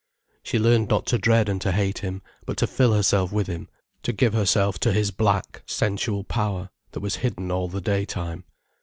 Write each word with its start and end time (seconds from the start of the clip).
She 0.41 0.57
learned 0.57 0.87
not 0.89 1.05
to 1.05 1.19
dread 1.19 1.47
and 1.47 1.61
to 1.61 1.71
hate 1.71 1.99
him, 1.99 2.23
but 2.47 2.57
to 2.57 2.65
fill 2.65 2.93
herself 2.95 3.31
with 3.31 3.45
him, 3.45 3.69
to 4.01 4.11
give 4.11 4.33
herself 4.33 4.79
to 4.79 4.91
his 4.91 5.11
black, 5.11 5.61
sensual 5.67 6.23
power, 6.23 6.71
that 6.93 7.01
was 7.01 7.17
hidden 7.17 7.51
all 7.51 7.67
the 7.67 7.81
daytime. 7.81 8.45